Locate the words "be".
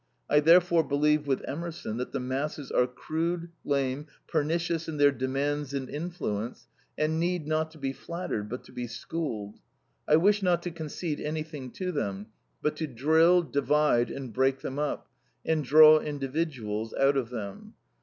7.77-7.93, 8.71-8.87